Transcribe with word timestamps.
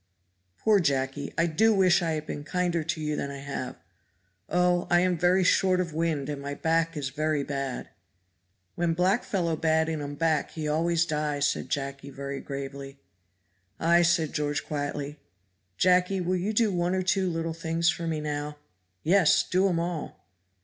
"Poor 0.57 0.79
Jacky! 0.79 1.31
I 1.37 1.45
do 1.45 1.75
wish 1.75 2.01
I 2.01 2.13
had 2.13 2.25
been 2.25 2.43
kinder 2.43 2.83
to 2.83 2.99
you 2.99 3.15
than 3.15 3.29
I 3.29 3.37
have. 3.37 3.75
Oh, 4.49 4.87
I 4.89 5.01
am 5.01 5.15
very 5.15 5.43
short 5.43 5.79
of 5.79 5.93
wind, 5.93 6.27
and 6.27 6.41
my 6.41 6.55
back 6.55 6.97
is 6.97 7.09
very 7.09 7.43
bad!" 7.43 7.87
"When 8.73 8.95
black 8.95 9.23
fellow 9.23 9.55
bad 9.55 9.89
in 9.89 10.01
um 10.01 10.15
back 10.15 10.53
he 10.53 10.67
always 10.67 11.05
die," 11.05 11.39
said 11.39 11.69
Jacky 11.69 12.09
very 12.09 12.39
gravely. 12.39 12.97
"Ay," 13.79 14.01
said 14.01 14.33
George 14.33 14.65
quietly. 14.65 15.19
"Jacky, 15.77 16.19
will 16.19 16.35
you 16.35 16.51
do 16.51 16.73
one 16.73 16.95
or 16.95 17.03
two 17.03 17.29
little 17.29 17.53
things 17.53 17.91
for 17.91 18.07
me 18.07 18.19
now?" 18.19 18.57
"Yes, 19.03 19.43
do 19.47 19.67
um 19.67 19.79
all." 19.79 20.25